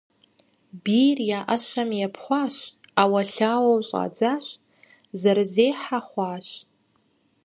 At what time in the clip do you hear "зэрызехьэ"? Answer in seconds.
5.19-5.99